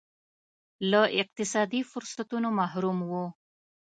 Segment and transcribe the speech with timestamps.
[0.91, 3.25] له اقتصادي فرصتونو محروم وو.